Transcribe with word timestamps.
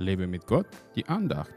Lebe 0.00 0.26
mit 0.26 0.46
Gott, 0.46 0.66
die 0.96 1.06
Andacht. 1.06 1.52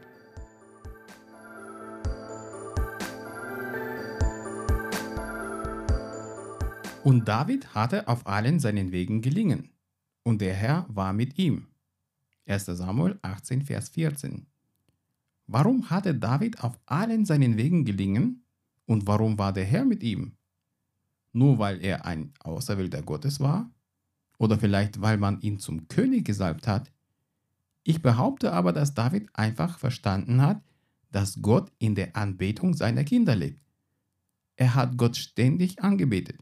Und 7.02 7.26
David 7.26 7.74
hatte 7.74 8.06
auf 8.06 8.26
allen 8.26 8.60
seinen 8.60 8.92
Wegen 8.92 9.20
gelingen, 9.22 9.70
und 10.22 10.40
der 10.40 10.54
Herr 10.54 10.86
war 10.88 11.12
mit 11.12 11.38
ihm. 11.38 11.68
1 12.46 12.66
Samuel 12.66 13.18
18, 13.22 13.62
Vers 13.62 13.88
14. 13.90 14.46
Warum 15.46 15.90
hatte 15.90 16.14
David 16.14 16.62
auf 16.62 16.78
allen 16.86 17.24
seinen 17.26 17.56
Wegen 17.56 17.84
gelingen 17.84 18.44
und 18.86 19.06
warum 19.06 19.38
war 19.38 19.52
der 19.52 19.64
Herr 19.64 19.84
mit 19.84 20.02
ihm? 20.02 20.36
Nur 21.32 21.58
weil 21.58 21.84
er 21.84 22.06
ein 22.06 22.32
Auserwählter 22.40 23.02
Gottes 23.02 23.40
war? 23.40 23.70
Oder 24.38 24.58
vielleicht 24.58 25.00
weil 25.00 25.18
man 25.18 25.40
ihn 25.40 25.58
zum 25.58 25.88
König 25.88 26.24
gesalbt 26.24 26.66
hat? 26.66 26.93
Ich 27.84 28.02
behaupte 28.02 28.52
aber, 28.52 28.72
dass 28.72 28.94
David 28.94 29.28
einfach 29.34 29.78
verstanden 29.78 30.40
hat, 30.40 30.62
dass 31.12 31.40
Gott 31.42 31.70
in 31.78 31.94
der 31.94 32.16
Anbetung 32.16 32.74
seiner 32.74 33.04
Kinder 33.04 33.36
lebt. 33.36 33.60
Er 34.56 34.74
hat 34.74 34.96
Gott 34.96 35.16
ständig 35.16 35.82
angebetet. 35.82 36.38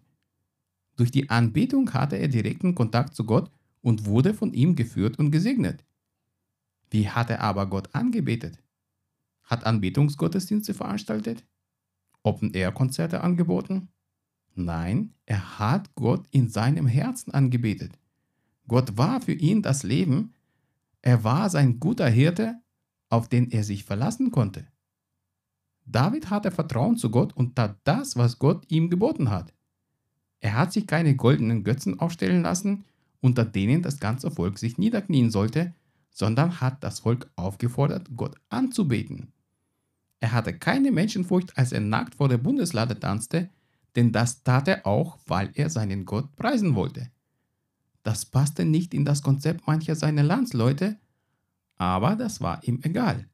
Durch 0.97 1.11
die 1.11 1.31
Anbetung 1.31 1.93
hatte 1.93 2.17
er 2.17 2.29
direkten 2.29 2.75
Kontakt 2.75 3.15
zu 3.15 3.25
Gott 3.25 3.51
und 3.81 4.07
wurde 4.07 4.35
von 4.35 4.55
ihm 4.55 4.77
geführt 4.77 5.19
und 5.19 5.31
gesegnet. 5.31 5.85
Wie 6.91 7.09
hat 7.09 7.31
er 7.31 7.41
aber 7.41 7.67
Gott 7.67 7.95
angebetet? 7.95 8.63
Hat 9.43 9.65
Anbetungsgottesdienste 9.65 10.75
veranstaltet? 10.75 11.45
Open-Air-Konzerte 12.23 13.23
angeboten? 13.23 13.89
Nein, 14.55 15.15
er 15.25 15.59
hat 15.59 15.95
Gott 15.95 16.27
in 16.31 16.49
seinem 16.49 16.87
Herzen 16.87 17.33
angebetet. 17.33 17.99
Gott 18.69 18.97
war 18.97 19.21
für 19.21 19.33
ihn 19.33 19.63
das 19.63 19.83
Leben, 19.83 20.35
er 21.03 21.25
war 21.25 21.51
sein 21.51 21.81
guter 21.81 22.09
Hirte, 22.09 22.61
auf 23.11 23.29
den 23.29 23.51
er 23.51 23.65
sich 23.65 23.85
verlassen 23.85 24.31
konnte. 24.31 24.67
David 25.85 26.31
hatte 26.31 26.53
Vertrauen 26.53 26.97
zu 26.97 27.11
Gott 27.11 27.33
und 27.37 27.57
tat 27.57 27.77
das, 27.85 28.17
was 28.17 28.39
Gott 28.39 28.65
ihm 28.71 28.89
geboten 28.89 29.31
hat. 29.31 29.53
Er 30.41 30.57
hat 30.57 30.73
sich 30.73 30.87
keine 30.87 31.17
goldenen 31.17 31.65
Götzen 31.65 31.99
aufstellen 31.99 32.43
lassen, 32.43 32.85
unter 33.21 33.45
denen 33.45 33.83
das 33.83 33.99
ganze 33.99 34.31
Volk 34.31 34.59
sich 34.59 34.79
niederknien 34.79 35.31
sollte, 35.31 35.75
sondern 36.11 36.61
hat 36.61 36.83
das 36.85 37.01
Volk 37.01 37.31
aufgefordert, 37.37 38.09
Gott 38.17 38.37
anzubeten. 38.49 39.33
Er 40.21 40.33
hatte 40.33 40.57
keine 40.57 40.93
Menschenfurcht, 40.93 41.57
als 41.59 41.73
er 41.73 41.81
nackt 41.81 42.15
vor 42.15 42.29
der 42.29 42.39
Bundeslade 42.39 42.99
tanzte, 42.99 43.51
denn 43.97 44.13
das 44.13 44.43
tat 44.45 44.69
er 44.69 44.87
auch, 44.87 45.19
weil 45.27 45.51
er 45.55 45.69
seinen 45.69 46.05
Gott 46.05 46.35
preisen 46.37 46.75
wollte. 46.75 47.11
Das 48.03 48.25
passte 48.25 48.65
nicht 48.65 48.95
in 48.95 49.05
das 49.05 49.23
Konzept 49.23 49.67
mancher 49.67 49.95
seiner 49.95 50.23
Landsleute, 50.23 50.99
aber 51.77 52.17
das 52.17 52.41
war 52.41 52.63
ihm 52.65 52.81
egal. 52.83 53.29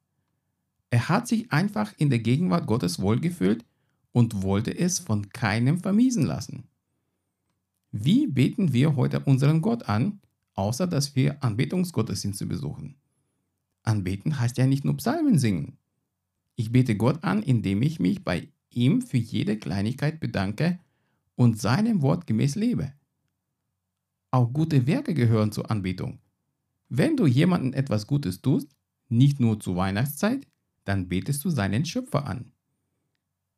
Er 0.91 1.09
hat 1.09 1.29
sich 1.29 1.53
einfach 1.53 1.93
in 1.99 2.11
der 2.11 2.19
Gegenwart 2.19 2.67
Gottes 2.67 3.01
wohlgefühlt 3.01 3.65
und 4.13 4.43
wollte 4.43 4.77
es 4.77 4.99
von 4.99 5.29
keinem 5.31 5.81
vermiesen 5.81 6.25
lassen. 6.25 6.65
Wie 7.93 8.27
beten 8.27 8.73
wir 8.73 8.97
heute 8.97 9.21
unseren 9.21 9.61
Gott 9.61 9.89
an, 9.89 10.21
außer 10.55 10.87
dass 10.87 11.15
wir 11.17 11.43
Anbetungsgottesdienste 11.43 12.47
besuchen? 12.47 12.97
Anbeten 13.83 14.39
heißt 14.39 14.59
ja 14.59 14.67
nicht 14.67 14.85
nur 14.85 14.97
Psalmen 14.97 15.39
singen. 15.39 15.79
Ich 16.57 16.73
bete 16.73 16.97
Gott 16.97 17.25
an, 17.25 17.43
indem 17.43 17.83
ich 17.83 18.01
mich 18.01 18.25
bei 18.25 18.49
ihm 18.71 19.01
für 19.01 19.17
jede 19.17 19.57
Kleinigkeit 19.57 20.21
bedanke 20.21 20.79
und 21.37 21.61
seinem 21.61 22.03
Wort 22.03 22.27
gemäß 22.27 22.55
lebe. 22.55 22.93
Auch 24.39 24.53
gute 24.53 24.87
Werke 24.87 25.15
gehören 25.15 25.51
zur 25.51 25.69
Anbetung. 25.69 26.21
Wenn 26.89 27.17
du 27.17 27.27
jemandem 27.27 27.73
etwas 27.73 28.07
Gutes 28.07 28.41
tust, 28.41 28.69
nicht 29.09 29.41
nur 29.41 29.59
zur 29.59 29.75
Weihnachtszeit, 29.75 30.47
dann 30.85 31.09
betest 31.09 31.45
du 31.45 31.51
seinen 31.51 31.85
Schöpfer 31.85 32.25
an. 32.25 32.53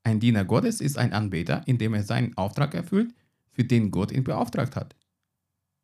Ein 0.04 0.20
Diener 0.20 0.46
Gottes 0.46 0.80
ist 0.80 0.96
ein 0.96 1.12
Anbeter, 1.12 1.68
indem 1.68 1.92
er 1.92 2.02
seinen 2.02 2.34
Auftrag 2.38 2.74
erfüllt, 2.74 3.14
für 3.50 3.62
den 3.62 3.90
Gott 3.90 4.10
ihn 4.10 4.24
beauftragt 4.24 4.74
hat. 4.74 4.96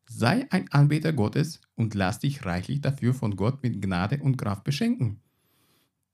Sei 0.08 0.50
ein 0.50 0.72
Anbeter 0.72 1.12
Gottes 1.12 1.60
und 1.74 1.94
lass 1.94 2.20
dich 2.20 2.46
reichlich 2.46 2.80
dafür 2.80 3.12
von 3.12 3.36
Gott 3.36 3.62
mit 3.62 3.82
Gnade 3.82 4.22
und 4.22 4.38
Kraft 4.38 4.64
beschenken. 4.64 5.20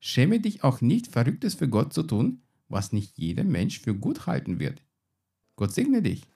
Schäme 0.01 0.41
dich 0.41 0.65
auch 0.65 0.81
nicht, 0.81 1.07
Verrücktes 1.07 1.55
für 1.55 1.69
Gott 1.69 1.93
zu 1.93 2.03
tun, 2.03 2.43
was 2.69 2.93
nicht 2.93 3.17
jeder 3.17 3.45
Mensch 3.45 3.79
für 3.79 3.95
gut 3.95 4.27
halten 4.27 4.59
wird. 4.59 4.83
Gott 5.55 5.73
segne 5.73 6.03
dich. 6.03 6.27